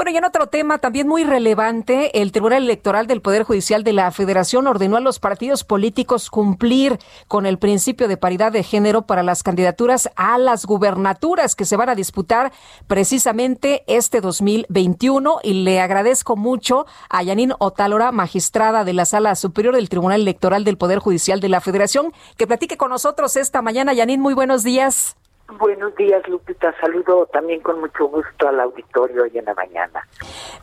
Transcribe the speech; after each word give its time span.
Bueno, 0.00 0.12
y 0.12 0.16
en 0.16 0.24
otro 0.24 0.46
tema 0.46 0.78
también 0.78 1.06
muy 1.06 1.24
relevante, 1.24 2.22
el 2.22 2.32
Tribunal 2.32 2.62
Electoral 2.62 3.06
del 3.06 3.20
Poder 3.20 3.42
Judicial 3.42 3.84
de 3.84 3.92
la 3.92 4.10
Federación 4.10 4.66
ordenó 4.66 4.96
a 4.96 5.00
los 5.00 5.18
partidos 5.18 5.62
políticos 5.62 6.30
cumplir 6.30 6.98
con 7.28 7.44
el 7.44 7.58
principio 7.58 8.08
de 8.08 8.16
paridad 8.16 8.50
de 8.50 8.62
género 8.62 9.02
para 9.02 9.22
las 9.22 9.42
candidaturas 9.42 10.08
a 10.16 10.38
las 10.38 10.64
gubernaturas 10.64 11.54
que 11.54 11.66
se 11.66 11.76
van 11.76 11.90
a 11.90 11.94
disputar 11.94 12.50
precisamente 12.86 13.84
este 13.88 14.22
2021. 14.22 15.40
Y 15.42 15.64
le 15.64 15.82
agradezco 15.82 16.34
mucho 16.34 16.86
a 17.10 17.22
Yanin 17.22 17.52
Otálora, 17.58 18.10
magistrada 18.10 18.84
de 18.84 18.94
la 18.94 19.04
Sala 19.04 19.34
Superior 19.34 19.74
del 19.74 19.90
Tribunal 19.90 20.22
Electoral 20.22 20.64
del 20.64 20.78
Poder 20.78 21.00
Judicial 21.00 21.40
de 21.40 21.50
la 21.50 21.60
Federación, 21.60 22.14
que 22.38 22.46
platique 22.46 22.78
con 22.78 22.88
nosotros 22.88 23.36
esta 23.36 23.60
mañana. 23.60 23.92
Yanin, 23.92 24.22
muy 24.22 24.32
buenos 24.32 24.62
días. 24.62 25.18
Buenos 25.58 25.94
días, 25.96 26.26
Lupita. 26.28 26.74
Saludo 26.80 27.26
también 27.26 27.60
con 27.60 27.80
mucho 27.80 28.06
gusto 28.06 28.48
al 28.48 28.60
auditorio 28.60 29.24
hoy 29.24 29.36
en 29.36 29.44
la 29.46 29.54
mañana. 29.54 30.06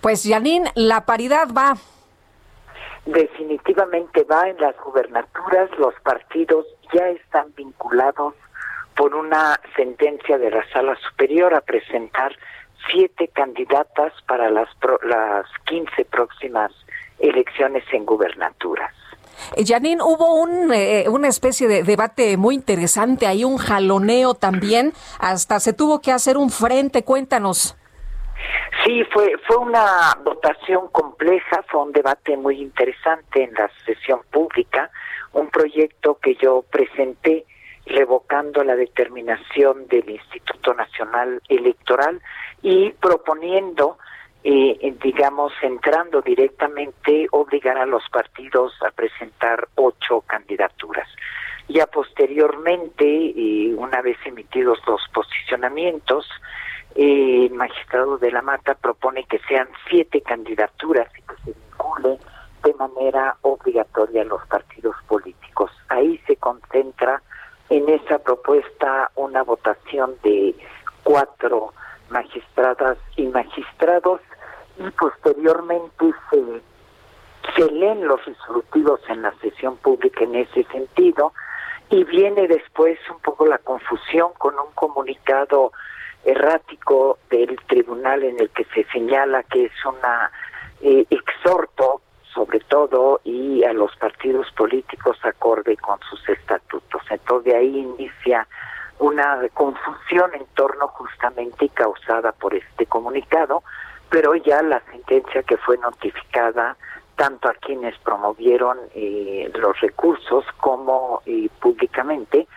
Pues, 0.01 0.23
Yanin, 0.23 0.65
la 0.75 1.05
paridad 1.05 1.49
va. 1.55 1.75
Definitivamente 3.05 4.23
va 4.23 4.49
en 4.49 4.57
las 4.57 4.75
gubernaturas. 4.77 5.69
Los 5.77 5.93
partidos 6.01 6.65
ya 6.93 7.09
están 7.09 7.53
vinculados 7.55 8.33
por 8.95 9.13
una 9.13 9.59
sentencia 9.75 10.37
de 10.37 10.51
la 10.51 10.67
Sala 10.71 10.95
Superior 11.09 11.53
a 11.53 11.61
presentar 11.61 12.35
siete 12.89 13.27
candidatas 13.27 14.13
para 14.25 14.49
las, 14.49 14.69
las 15.03 15.45
15 15.65 16.05
próximas 16.05 16.71
elecciones 17.19 17.83
en 17.91 18.05
gubernaturas. 18.05 18.93
Janine, 19.65 20.01
hubo 20.01 20.35
un, 20.35 20.73
eh, 20.73 21.05
una 21.09 21.27
especie 21.27 21.67
de 21.67 21.83
debate 21.83 22.37
muy 22.37 22.55
interesante, 22.55 23.27
hay 23.27 23.43
un 23.43 23.57
jaloneo 23.57 24.33
también, 24.33 24.93
hasta 25.19 25.59
se 25.59 25.73
tuvo 25.73 26.01
que 26.01 26.11
hacer 26.11 26.37
un 26.37 26.49
frente, 26.49 27.03
cuéntanos. 27.03 27.75
Sí, 28.85 29.03
fue, 29.11 29.33
fue 29.47 29.57
una 29.57 30.17
votación 30.23 30.87
compleja, 30.89 31.63
fue 31.67 31.81
un 31.83 31.91
debate 31.91 32.37
muy 32.37 32.61
interesante 32.61 33.43
en 33.43 33.53
la 33.53 33.69
sesión 33.85 34.21
pública, 34.31 34.89
un 35.33 35.49
proyecto 35.49 36.19
que 36.21 36.35
yo 36.35 36.63
presenté 36.71 37.45
revocando 37.85 38.63
la 38.63 38.75
determinación 38.75 39.87
del 39.87 40.09
Instituto 40.09 40.73
Nacional 40.73 41.41
Electoral 41.47 42.21
y 42.61 42.91
proponiendo 42.91 43.97
eh, 44.49 44.95
digamos, 45.03 45.51
entrando 45.61 46.21
directamente, 46.21 47.27
obligar 47.31 47.77
a 47.77 47.85
los 47.85 48.07
partidos 48.09 48.71
a 48.81 48.91
presentar 48.91 49.67
ocho 49.75 50.21
candidaturas. 50.21 51.05
Ya 51.67 51.85
posteriormente, 51.85 53.03
eh, 53.05 53.75
una 53.75 54.01
vez 54.01 54.15
emitidos 54.23 54.79
los 54.87 55.01
posicionamientos, 55.13 56.25
eh, 56.95 57.47
el 57.47 57.55
magistrado 57.55 58.17
de 58.19 58.31
la 58.31 58.41
Mata 58.41 58.75
propone 58.75 59.25
que 59.25 59.39
sean 59.49 59.67
siete 59.89 60.21
candidaturas 60.21 61.09
y 61.17 61.21
que 61.23 61.35
se 61.43 61.51
vincule 61.51 62.17
de 62.63 62.73
manera 62.75 63.35
obligatoria 63.41 64.21
a 64.21 64.25
los 64.25 64.47
partidos 64.47 64.95
políticos. 65.09 65.71
Ahí 65.89 66.21
se 66.25 66.37
concentra 66.37 67.21
en 67.69 67.89
esa 67.89 68.19
propuesta 68.19 69.11
una 69.15 69.43
votación 69.43 70.15
de 70.23 70.55
cuatro 71.03 71.73
magistradas 72.09 72.97
y 73.17 73.23
magistrados 73.27 74.21
y 74.79 74.89
posteriormente 74.91 76.13
se, 77.55 77.71
leen 77.71 78.07
los 78.07 78.23
resolutivos 78.25 78.99
en 79.09 79.23
la 79.23 79.33
sesión 79.39 79.77
pública 79.77 80.23
en 80.23 80.35
ese 80.35 80.63
sentido 80.65 81.33
y 81.89 82.03
viene 82.03 82.47
después 82.47 82.99
un 83.09 83.19
poco 83.19 83.45
la 83.45 83.57
confusión 83.57 84.31
con 84.37 84.57
un 84.59 84.71
comunicado 84.75 85.71
errático 86.25 87.17
del 87.29 87.57
tribunal 87.67 88.23
en 88.23 88.39
el 88.39 88.49
que 88.49 88.65
se 88.65 88.83
señala 88.91 89.43
que 89.43 89.65
es 89.65 89.85
una 89.85 90.31
eh, 90.81 91.05
exhorto 91.09 92.01
sobre 92.33 92.59
todo 92.59 93.19
y 93.23 93.63
a 93.63 93.73
los 93.73 93.95
partidos 93.95 94.51
políticos 94.51 95.17
acorde 95.23 95.75
con 95.77 95.99
sus 96.07 96.29
estatutos. 96.29 97.01
Entonces 97.09 97.51
de 97.51 97.57
ahí 97.57 97.77
inicia 97.79 98.47
una 98.99 99.39
confusión 99.53 100.33
en 100.33 100.45
torno 100.55 100.87
justamente 100.89 101.69
causada 101.69 102.31
por 102.31 102.53
este 102.53 102.85
comunicado, 102.85 103.63
pero 104.09 104.35
ya 104.35 104.61
la 104.61 104.81
sentencia 104.91 105.43
que 105.43 105.57
fue 105.57 105.77
notificada 105.77 106.77
tanto 107.15 107.49
a 107.49 107.53
quienes 107.55 107.97
promovieron 107.99 108.77
eh, 108.93 109.51
los 109.55 109.79
recursos 109.81 110.45
como 110.57 111.21
eh, 111.25 111.49
públicamente, 111.59 112.47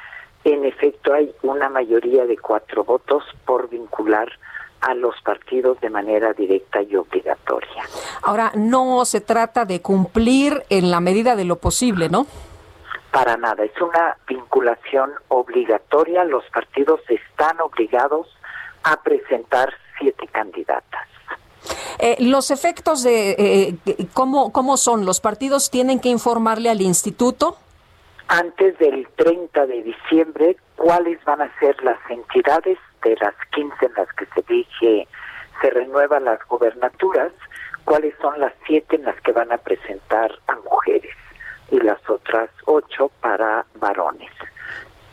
en 0.45 0.65
efecto 0.65 1.13
hay 1.13 1.35
una 1.43 1.69
mayoría 1.69 2.27
de 2.27 2.37
cuatro 2.37 2.85
votos 2.85 3.25
por 3.47 3.69
vincular 3.69 4.29
a 4.81 4.95
los 4.95 5.15
partidos 5.23 5.81
de 5.81 5.91
manera 5.91 6.33
directa 6.33 6.83
y 6.83 6.97
obligatoria. 6.97 7.85
Ahora, 8.23 8.53
no 8.55 9.05
se 9.05 9.21
trata 9.21 9.65
de 9.65 9.83
cumplir 9.83 10.63
en 10.71 10.91
la 10.91 11.01
medida 11.01 11.37
de 11.37 11.45
lo 11.45 11.57
posible, 11.57 12.09
¿no? 12.09 12.27
Para 13.11 13.37
nada, 13.37 13.65
es 13.65 13.79
una 13.81 14.17
vinculación 14.27 15.13
obligatoria. 15.29 16.25
Los 16.25 16.45
partidos 16.51 17.01
están 17.09 17.61
obligados 17.61 18.29
a 18.85 19.03
presentar 19.03 19.73
siete 19.99 20.27
candidatas. 20.29 21.09
Eh, 22.03 22.17
los 22.19 22.51
efectos 22.51 23.03
de 23.03 23.33
eh, 23.39 24.07
¿cómo, 24.15 24.53
cómo 24.53 24.77
son. 24.77 25.05
Los 25.05 25.21
partidos 25.21 25.71
tienen 25.71 26.01
que 26.01 26.09
informarle 26.09 26.71
al 26.71 26.81
instituto 26.81 27.57
antes 28.29 28.79
del 28.79 29.09
30 29.17 29.67
de 29.67 29.83
diciembre 29.83 30.57
cuáles 30.77 31.23
van 31.25 31.43
a 31.43 31.59
ser 31.59 31.83
las 31.83 31.99
entidades 32.09 32.79
de 33.03 33.17
las 33.17 33.35
15 33.53 33.87
en 33.87 33.93
las 33.95 34.09
que 34.13 34.27
se 34.27 34.43
dije 34.53 35.09
se 35.61 35.71
renuevan 35.71 36.25
las 36.25 36.39
gobernaturas, 36.49 37.33
cuáles 37.85 38.15
son 38.21 38.39
las 38.41 38.53
siete 38.67 38.97
en 38.97 39.05
las 39.05 39.21
que 39.21 39.33
van 39.33 39.53
a 39.53 39.59
presentar 39.59 40.33
a 40.47 40.57
mujeres 40.57 41.15
y 41.71 41.81
las 41.81 41.99
otras 42.09 42.51
ocho 42.67 43.11
para 43.21 43.67
varones. 43.75 44.31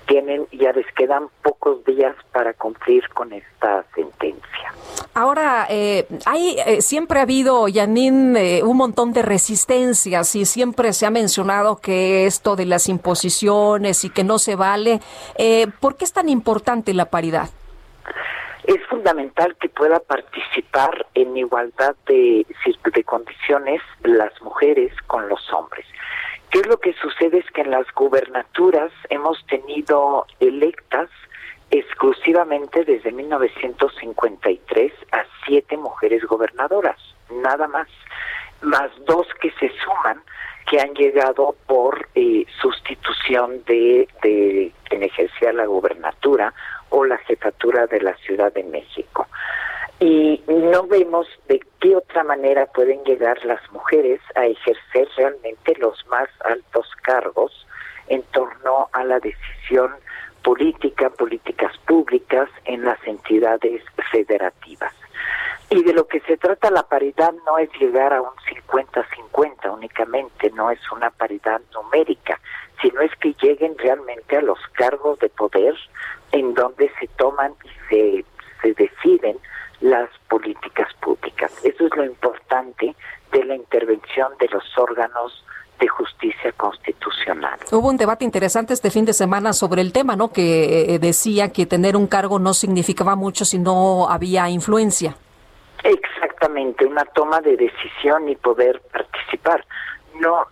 Tienen, 0.07 0.47
ya 0.51 0.71
les 0.71 0.85
quedan 0.93 1.27
pocos 1.41 1.83
días 1.83 2.15
para 2.31 2.53
cumplir 2.53 3.07
con 3.09 3.33
esta 3.33 3.83
sentencia. 3.93 4.66
Ahora, 5.19 5.65
eh, 5.67 6.05
hay, 6.27 6.59
eh, 6.63 6.79
siempre 6.83 7.17
ha 7.17 7.23
habido, 7.23 7.67
Yanin, 7.67 8.37
eh, 8.37 8.61
un 8.61 8.77
montón 8.77 9.13
de 9.13 9.23
resistencias 9.23 10.35
y 10.35 10.45
siempre 10.45 10.93
se 10.93 11.07
ha 11.07 11.09
mencionado 11.09 11.77
que 11.77 12.27
esto 12.27 12.55
de 12.55 12.67
las 12.67 12.87
imposiciones 12.87 14.03
y 14.03 14.11
que 14.11 14.23
no 14.23 14.37
se 14.37 14.55
vale. 14.55 14.99
Eh, 15.39 15.69
¿Por 15.79 15.97
qué 15.97 16.05
es 16.05 16.13
tan 16.13 16.29
importante 16.29 16.93
la 16.93 17.05
paridad? 17.05 17.49
Es 18.65 18.77
fundamental 18.91 19.55
que 19.59 19.69
pueda 19.69 19.99
participar 20.01 21.07
en 21.15 21.35
igualdad 21.35 21.95
de, 22.05 22.45
de 22.93 23.03
condiciones 23.03 23.81
las 24.03 24.39
mujeres 24.43 24.93
con 25.07 25.27
los 25.29 25.51
hombres. 25.51 25.87
¿Qué 26.51 26.59
es 26.59 26.67
lo 26.67 26.77
que 26.77 26.93
sucede? 26.93 27.39
Es 27.39 27.51
que 27.55 27.61
en 27.61 27.71
las 27.71 27.87
gubernaturas 27.95 28.91
hemos 29.09 29.43
tenido 29.47 30.27
electas 30.39 31.09
exclusivamente 31.71 32.83
desde 32.85 33.11
1953 33.11 34.93
a 35.11 35.23
siete 35.45 35.77
mujeres 35.77 36.23
gobernadoras, 36.25 36.97
nada 37.29 37.67
más, 37.67 37.87
más 38.61 38.89
dos 39.05 39.27
que 39.41 39.51
se 39.59 39.71
suman 39.83 40.21
que 40.69 40.79
han 40.81 40.93
llegado 40.93 41.55
por 41.65 42.09
eh, 42.15 42.45
sustitución 42.61 43.63
de, 43.65 44.07
de 44.21 44.71
quien 44.89 45.03
ejercía 45.03 45.53
la 45.53 45.65
gubernatura 45.65 46.53
o 46.89 47.05
la 47.05 47.17
jefatura 47.19 47.87
de 47.87 48.01
la 48.01 48.15
Ciudad 48.17 48.51
de 48.53 48.63
México. 48.63 49.27
Y 49.99 50.43
no 50.47 50.85
vemos 50.87 51.27
de 51.47 51.59
qué 51.79 51.95
otra 51.95 52.23
manera 52.23 52.65
pueden 52.67 53.03
llegar 53.03 53.43
las 53.45 53.61
mujeres 53.71 54.19
a 54.35 54.45
ejercer 54.45 55.07
realmente 55.15 55.73
los 55.79 56.05
más 56.07 56.29
altos 56.45 56.87
cargos 57.01 57.65
en 58.07 58.21
torno 58.31 58.89
a 58.91 59.03
la 59.03 59.19
decisión 59.19 59.91
política, 60.47 61.09
políticas 61.09 61.77
públicas 61.79 62.47
en 62.63 62.85
las 62.85 62.97
entidades 63.05 63.83
federativas. 64.13 64.93
Y 65.69 65.83
de 65.83 65.91
lo 65.91 66.07
que 66.07 66.21
se 66.21 66.37
trata 66.37 66.71
la 66.71 66.83
paridad 66.83 67.33
no 67.45 67.57
es 67.57 67.69
llegar 67.77 68.13
a 68.13 68.21
un 68.21 68.31
50-50 68.71 69.73
únicamente, 69.73 70.49
no 70.51 70.71
es 70.71 70.79
una 70.93 71.09
paridad 71.09 71.59
numérica, 71.73 72.39
sino 72.81 73.01
es 73.01 73.11
que 73.17 73.35
lleguen 73.41 73.77
realmente 73.77 74.37
a 74.37 74.41
los 74.41 74.59
cargos 74.71 75.19
de 75.19 75.27
poder 75.27 75.75
en 76.31 76.53
donde 76.53 76.89
se 76.97 77.07
toman 77.17 77.53
y 77.65 77.69
se 77.89 78.25
se 78.61 78.73
deciden 78.73 79.37
las 79.81 80.09
políticas 80.29 80.91
públicas. 81.01 81.51
Eso 81.63 81.85
es 81.85 81.95
lo 81.95 82.05
importante 82.05 82.95
de 83.31 83.43
la 83.43 83.55
intervención 83.55 84.31
de 84.39 84.47
los 84.47 84.63
órganos. 84.77 85.43
Hubo 87.69 87.89
un 87.89 87.97
debate 87.97 88.23
interesante 88.23 88.73
este 88.73 88.89
fin 88.91 89.03
de 89.03 89.11
semana 89.11 89.51
sobre 89.51 89.81
el 89.81 89.91
tema, 89.91 90.15
¿no? 90.15 90.31
Que 90.31 90.95
eh, 90.95 90.99
decía 90.99 91.51
que 91.51 91.65
tener 91.65 91.97
un 91.97 92.07
cargo 92.07 92.39
no 92.39 92.53
significaba 92.53 93.17
mucho 93.17 93.43
si 93.43 93.59
no 93.59 94.07
había 94.09 94.49
influencia. 94.49 95.17
Exactamente, 95.83 96.85
una 96.85 97.03
toma 97.03 97.41
de 97.41 97.57
decisión 97.57 98.29
y 98.29 98.37
poder 98.37 98.81
participar. 98.91 99.65
No, 100.21 100.45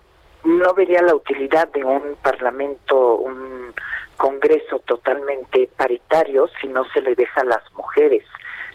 no 0.43 0.73
vería 0.73 1.01
la 1.01 1.15
utilidad 1.15 1.69
de 1.69 1.85
un 1.85 2.17
parlamento, 2.21 3.15
un 3.15 3.73
congreso 4.17 4.79
totalmente 4.79 5.69
paritario 5.77 6.49
si 6.59 6.67
no 6.67 6.83
se 6.93 7.01
le 7.01 7.15
deja 7.15 7.41
a 7.41 7.45
las 7.45 7.73
mujeres 7.73 8.23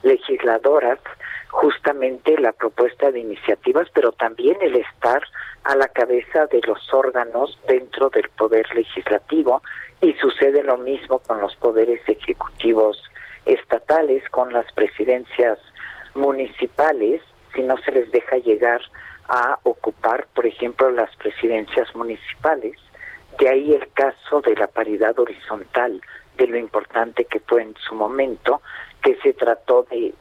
legisladoras 0.03 0.99
justamente 1.51 2.39
la 2.39 2.53
propuesta 2.53 3.11
de 3.11 3.21
iniciativas, 3.21 3.89
pero 3.93 4.13
también 4.13 4.57
el 4.61 4.77
estar 4.77 5.23
a 5.65 5.77
la 5.77 5.89
cabeza 5.89 6.47
de 6.47 6.61
los 6.67 6.93
órganos 6.95 7.59
dentro 7.67 8.09
del 8.09 8.29
poder 8.31 8.67
legislativo 8.75 9.63
y 10.01 10.13
sucede 10.15 10.63
lo 10.63 10.79
mismo 10.79 11.19
con 11.19 11.41
los 11.41 11.55
poderes 11.57 12.01
ejecutivos 12.09 13.03
estatales, 13.47 14.23
con 14.31 14.53
las 14.53 14.71
presidencias 14.73 15.59
municipales, 16.15 17.21
si 17.55 17.63
no 17.63 17.77
se 17.79 17.93
les 17.93 18.11
deja 18.13 18.37
llegar 18.37 18.81
a 19.29 19.59
ocupar, 19.65 20.27
por 20.35 20.47
ejemplo, 20.47 20.91
las 20.91 21.15
presidencias 21.17 21.95
municipales. 21.95 22.77
De 23.39 23.49
ahí 23.49 23.75
el 23.75 23.89
caso 23.93 24.41
de 24.41 24.55
la 24.57 24.67
paridad 24.67 25.19
horizontal, 25.19 26.01
de 26.37 26.47
lo 26.47 26.59
importante 26.59 27.25
que 27.25 27.41
fue 27.41 27.63
en 27.63 27.75
su 27.77 27.95
momento, 27.95 28.63
que 29.03 29.17
se 29.23 29.33
trató 29.33 29.87
de, 29.91 30.15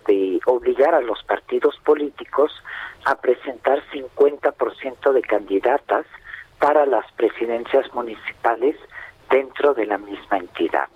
obligar 0.45 0.95
a 0.95 1.01
los 1.01 1.23
partidos 1.23 1.75
políticos 1.85 2.51
a 3.05 3.15
presentar 3.15 3.81
50% 3.93 5.13
de 5.13 5.21
candidatas 5.21 6.05
para 6.59 6.85
las 6.85 7.05
presidencias 7.13 7.93
municipales 7.93 8.75
dentro 9.29 9.73
de 9.73 9.85
la 9.85 9.97
misma 9.97 10.37
entidad. 10.37 10.87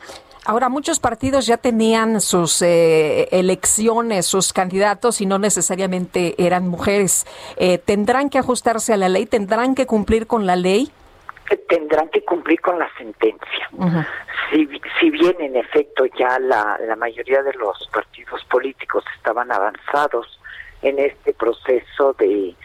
Ahora, 0.45 0.67
muchos 0.67 0.99
partidos 0.99 1.45
ya 1.45 1.55
tenían 1.55 2.19
sus 2.19 2.61
eh, 2.61 3.29
elecciones, 3.31 4.25
sus 4.25 4.51
candidatos 4.51 5.21
y 5.21 5.25
no 5.25 5.39
necesariamente 5.39 6.35
eran 6.37 6.67
mujeres. 6.67 7.25
Eh, 7.55 7.77
¿Tendrán 7.77 8.29
que 8.29 8.39
ajustarse 8.39 8.91
a 8.93 8.97
la 8.97 9.07
ley? 9.07 9.25
¿Tendrán 9.25 9.73
que 9.73 9.85
cumplir 9.85 10.27
con 10.27 10.45
la 10.45 10.57
ley? 10.57 10.91
Tendrán 11.57 12.09
que 12.09 12.23
cumplir 12.23 12.61
con 12.61 12.79
la 12.79 12.89
sentencia. 12.97 13.69
si, 14.51 14.67
si 14.99 15.09
bien 15.09 15.35
en 15.39 15.55
efecto 15.55 16.05
ya 16.17 16.39
la, 16.39 16.77
la 16.85 16.95
mayoría 16.95 17.41
de 17.43 17.53
los 17.53 17.87
partidos 17.93 18.43
políticos 18.45 19.03
estaban 19.15 19.51
avanzados 19.51 20.39
en 20.81 20.99
este 20.99 21.33
proceso 21.33 22.13
de 22.13 22.55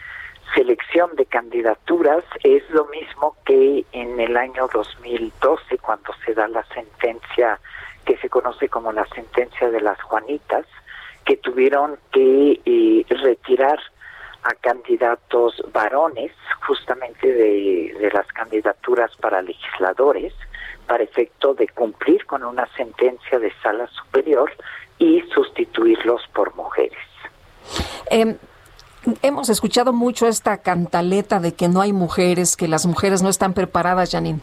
selección 0.53 1.15
de 1.15 1.25
candidaturas, 1.25 2.23
es 2.43 2.67
lo 2.71 2.85
mismo 2.85 3.35
que 3.45 3.85
en 3.91 4.19
el 4.19 4.35
año 4.35 4.67
2012 4.73 5.77
cuando 5.77 6.11
se 6.25 6.33
da 6.33 6.47
la 6.47 6.63
sentencia 6.73 7.59
que 8.05 8.17
se 8.17 8.29
conoce 8.29 8.69
como 8.69 8.91
la 8.91 9.05
sentencia 9.13 9.69
de 9.69 9.81
las 9.81 10.01
Juanitas, 10.01 10.65
que 11.25 11.37
tuvieron 11.37 11.99
que 12.11 12.59
eh, 12.65 13.05
retirar 13.09 13.79
a 14.49 14.55
candidatos 14.55 15.53
varones 15.71 16.31
justamente 16.67 17.31
de, 17.31 18.09
las 18.11 18.27
candidaturas 18.27 19.15
para 19.17 19.41
legisladores 19.41 20.33
para 20.87 21.03
efecto 21.03 21.53
de 21.53 21.67
cumplir 21.67 22.25
con 22.25 22.43
una 22.43 22.67
sentencia 22.75 23.37
de 23.37 23.53
sala 23.61 23.87
superior 23.87 24.51
y 24.97 25.21
sustituirlos 25.33 26.21
por 26.33 26.55
mujeres. 26.55 26.97
Em, 28.09 28.37
hemos 29.21 29.49
escuchado 29.49 29.93
mucho 29.93 30.27
esta 30.27 30.57
cantaleta 30.57 31.39
de 31.39 31.53
que 31.53 31.67
no 31.67 31.81
hay 31.81 31.93
mujeres, 31.93 32.57
que 32.57 32.67
las 32.67 32.87
mujeres 32.87 33.21
no 33.21 33.29
están 33.29 33.53
preparadas, 33.53 34.11
Janine. 34.11 34.39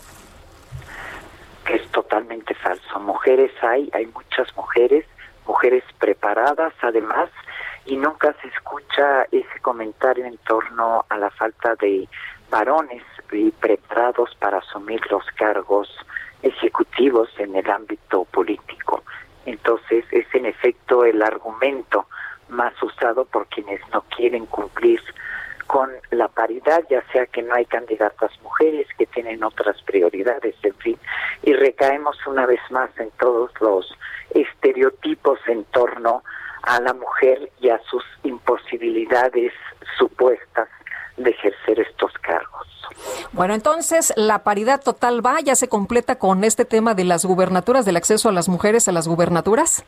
Es 1.69 1.85
totalmente 1.91 2.55
falso. 2.55 3.00
Mujeres 3.00 3.50
hay, 3.62 3.91
hay 3.93 4.06
muchas 4.06 4.47
mujeres, 4.56 5.05
mujeres 5.49 5.82
preparadas 5.99 6.73
además 6.81 7.29
y 7.87 7.97
nunca 7.97 8.35
se 8.43 8.49
escucha 8.49 9.25
ese 9.31 9.61
comentario 9.62 10.27
en 10.27 10.37
torno 10.38 11.05
a 11.09 11.17
la 11.17 11.31
falta 11.31 11.75
de 11.77 12.09
varones 12.50 13.03
y 13.33 13.50
preparados 13.53 14.35
para 14.38 14.59
asumir 14.59 15.00
los 15.11 15.25
cargos 15.37 15.88
ejecutivos 16.43 17.29
en 17.38 17.55
el 17.56 17.69
ámbito 17.71 18.25
político. 18.25 19.03
Entonces 19.47 20.05
es 20.11 20.27
en 20.35 20.47
efecto 20.47 21.05
el 21.05 21.23
argumento 21.23 22.06
más 22.49 22.75
usado 22.83 23.25
por 23.25 23.47
quienes 23.47 23.81
no 23.93 24.03
quieren 24.03 24.47
cumplir 24.47 25.00
con 25.67 25.91
la 26.11 26.29
paridad, 26.29 26.85
ya 26.88 27.03
sea 27.12 27.27
que 27.27 27.43
no 27.43 27.55
hay 27.55 27.65
candidatas 27.65 28.31
mujeres 28.43 28.87
que 28.97 29.06
tienen 29.06 29.43
otras 29.43 29.81
prioridades, 29.83 30.55
en 30.62 30.75
fin, 30.75 30.99
y 31.43 31.53
recaemos 31.55 32.25
una 32.27 32.47
vez 32.47 32.61
más 32.71 32.91
en 32.99 33.11
todos 33.19 33.50
los 33.61 33.93
estereotipos 34.31 35.41
en 35.49 35.65
torno 35.65 36.23
la 36.80 36.92
mujer 36.92 37.50
y 37.60 37.70
a 37.70 37.80
sus 37.88 38.04
imposibilidades 38.24 39.52
supuestas 39.98 40.68
de 41.16 41.30
ejercer 41.30 41.80
estos 41.80 42.12
cargos. 42.20 42.66
Bueno, 43.32 43.54
entonces 43.54 44.12
la 44.16 44.42
paridad 44.42 44.82
total 44.82 45.24
va, 45.24 45.40
ya 45.40 45.54
se 45.54 45.68
completa 45.68 46.18
con 46.18 46.44
este 46.44 46.64
tema 46.64 46.94
de 46.94 47.04
las 47.04 47.24
gubernaturas, 47.24 47.84
del 47.84 47.96
acceso 47.96 48.28
a 48.28 48.32
las 48.32 48.48
mujeres 48.48 48.88
a 48.88 48.92
las 48.92 49.08
gubernaturas. 49.08 49.84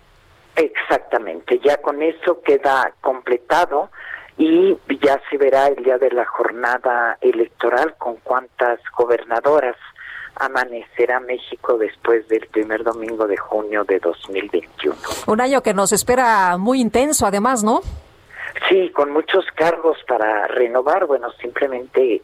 Exactamente, 0.56 1.60
ya 1.60 1.76
con 1.78 2.02
eso 2.02 2.40
queda 2.42 2.92
completado 3.00 3.90
y 4.36 4.78
ya 5.00 5.20
se 5.30 5.36
verá 5.36 5.66
el 5.68 5.82
día 5.82 5.98
de 5.98 6.10
la 6.10 6.24
jornada 6.24 7.18
electoral 7.20 7.94
con 7.98 8.16
cuántas 8.16 8.80
gobernadoras 8.96 9.76
amanecerá 10.36 11.20
México 11.20 11.78
después 11.78 12.26
del 12.28 12.46
primer 12.48 12.84
domingo 12.84 13.26
de 13.26 13.36
junio 13.36 13.84
de 13.84 13.98
2021. 13.98 14.96
Un 15.26 15.40
año 15.40 15.62
que 15.62 15.74
nos 15.74 15.92
espera 15.92 16.56
muy 16.56 16.80
intenso, 16.80 17.26
además, 17.26 17.64
¿no? 17.64 17.80
Sí, 18.68 18.90
con 18.90 19.10
muchos 19.12 19.44
cargos 19.54 19.98
para 20.06 20.46
renovar, 20.48 21.06
bueno, 21.06 21.30
simplemente 21.40 22.22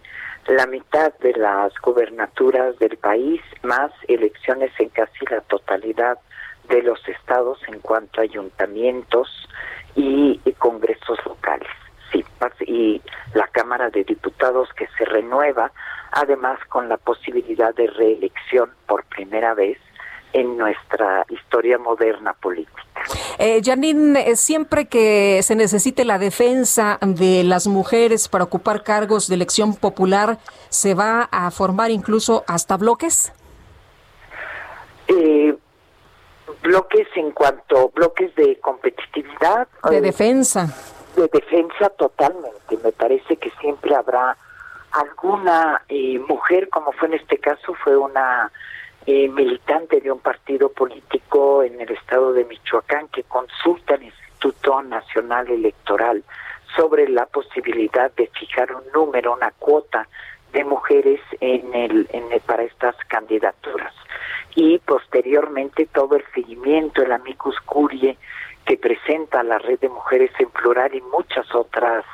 la 0.48 0.66
mitad 0.66 1.12
de 1.20 1.32
las 1.32 1.72
gubernaturas 1.82 2.78
del 2.78 2.96
país, 2.98 3.40
más 3.62 3.92
elecciones 4.08 4.72
en 4.78 4.88
casi 4.90 5.24
la 5.30 5.40
totalidad 5.42 6.18
de 6.68 6.82
los 6.82 7.06
estados 7.08 7.58
en 7.68 7.80
cuanto 7.80 8.20
a 8.20 8.24
ayuntamientos 8.24 9.28
y, 9.94 10.40
y 10.44 10.52
congresos 10.52 11.18
locales. 11.24 11.68
Y 12.66 13.00
la 13.34 13.46
Cámara 13.48 13.90
de 13.90 14.04
Diputados 14.04 14.68
que 14.76 14.86
se 14.98 15.04
renueva 15.04 15.72
además 16.14 16.58
con 16.68 16.88
la 16.88 16.96
posibilidad 16.96 17.74
de 17.74 17.88
reelección 17.88 18.70
por 18.86 19.04
primera 19.04 19.54
vez 19.54 19.78
en 20.32 20.56
nuestra 20.56 21.24
historia 21.28 21.78
moderna 21.78 22.32
política. 22.34 22.82
Eh, 23.38 23.60
Janine, 23.64 24.30
eh, 24.30 24.36
siempre 24.36 24.86
que 24.86 25.40
se 25.42 25.54
necesite 25.54 26.04
la 26.04 26.18
defensa 26.18 26.98
de 27.00 27.44
las 27.44 27.66
mujeres 27.66 28.28
para 28.28 28.44
ocupar 28.44 28.82
cargos 28.82 29.28
de 29.28 29.34
elección 29.34 29.74
popular, 29.76 30.38
¿se 30.68 30.94
va 30.94 31.28
a 31.30 31.50
formar 31.50 31.90
incluso 31.90 32.44
hasta 32.46 32.76
bloques? 32.76 33.32
Eh, 35.08 35.56
bloques 36.62 37.08
en 37.16 37.30
cuanto 37.30 37.90
bloques 37.90 38.34
de 38.34 38.58
competitividad. 38.60 39.68
De 39.88 40.00
defensa. 40.00 40.74
De 41.16 41.28
defensa 41.28 41.90
totalmente. 41.90 42.76
Me 42.82 42.92
parece 42.92 43.36
que 43.36 43.50
siempre 43.60 43.94
habrá 43.94 44.36
alguna 44.92 45.82
eh, 45.88 46.18
mujer, 46.18 46.68
como 46.68 46.92
fue 46.92 47.08
en 47.08 47.14
este 47.14 47.38
caso, 47.38 47.74
fue 47.74 47.96
una 47.96 48.50
eh, 49.06 49.28
militante 49.28 50.00
de 50.00 50.10
un 50.10 50.20
partido 50.20 50.70
político 50.70 51.62
en 51.62 51.80
el 51.80 51.90
estado 51.90 52.32
de 52.32 52.44
Michoacán 52.44 53.08
que 53.08 53.22
consulta 53.24 53.94
al 53.94 54.02
Instituto 54.02 54.82
Nacional 54.82 55.48
Electoral 55.48 56.24
sobre 56.76 57.08
la 57.08 57.26
posibilidad 57.26 58.10
de 58.12 58.28
fijar 58.28 58.74
un 58.74 58.84
número, 58.92 59.34
una 59.34 59.52
cuota 59.52 60.08
de 60.52 60.64
mujeres 60.64 61.20
en 61.40 61.74
el, 61.74 62.08
en 62.12 62.32
el, 62.32 62.40
para 62.40 62.62
estas 62.62 62.96
candidaturas 63.08 63.92
y 64.54 64.78
posteriormente 64.78 65.86
todo 65.86 66.16
el 66.16 66.24
seguimiento, 66.32 67.02
el 67.02 67.12
amicus 67.12 67.58
curie 67.60 68.16
que 68.66 68.76
presenta 68.76 69.42
la 69.42 69.58
red 69.58 69.78
de 69.80 69.88
mujeres 69.88 70.30
en 70.38 70.50
plural 70.50 70.94
y 70.94 71.00
muchas 71.00 71.52
otras 71.54 72.04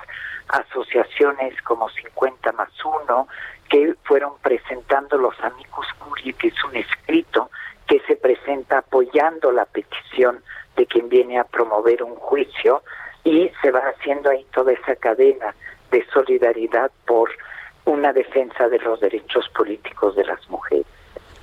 asociaciones 0.48 1.60
como 1.62 1.88
50 1.88 2.52
más 2.52 2.70
1 2.84 3.28
que 3.68 3.94
fueron 4.04 4.32
presentando 4.42 5.16
los 5.16 5.38
amigos 5.40 5.86
Curie, 5.98 6.32
que 6.32 6.48
es 6.48 6.64
un 6.64 6.76
escrito 6.76 7.50
que 7.86 8.00
se 8.00 8.16
presenta 8.16 8.78
apoyando 8.78 9.52
la 9.52 9.64
petición 9.64 10.42
de 10.76 10.86
quien 10.86 11.08
viene 11.08 11.38
a 11.38 11.44
promover 11.44 12.02
un 12.02 12.16
juicio 12.16 12.82
y 13.22 13.50
se 13.62 13.70
va 13.70 13.80
haciendo 13.80 14.30
ahí 14.30 14.44
toda 14.52 14.72
esa 14.72 14.96
cadena 14.96 15.54
de 15.90 16.04
solidaridad 16.12 16.90
por 17.06 17.30
una 17.84 18.12
defensa 18.12 18.68
de 18.68 18.78
los 18.78 19.00
derechos 19.00 19.48
políticos 19.50 20.16
de 20.16 20.24
las 20.24 20.48
mujeres. 20.48 20.86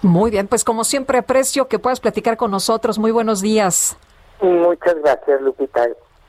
Muy 0.02 0.32
bien, 0.32 0.48
pues 0.48 0.64
como 0.64 0.84
siempre 0.84 1.18
aprecio 1.18 1.68
que 1.68 1.80
puedas 1.80 2.00
platicar 2.00 2.38
con 2.38 2.52
nosotros. 2.52 3.00
Muy 3.00 3.12
buenos 3.12 3.42
días. 3.42 3.98
Muchas 4.42 4.96
gracias, 5.02 5.42
Lupita. 5.42 5.88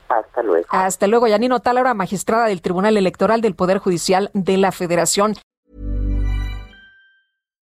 Hasta 0.09 0.41
luego. 0.41 0.65
Hasta 0.69 1.07
luego. 1.07 1.27
Yanino 1.27 1.59
Talara, 1.59 1.93
magistrada 1.93 2.47
del 2.47 2.61
Tribunal 2.61 2.97
Electoral 2.97 3.41
del 3.41 3.55
Poder 3.55 3.77
Judicial 3.77 4.31
de 4.33 4.57
la 4.57 4.71
Federación. 4.71 5.35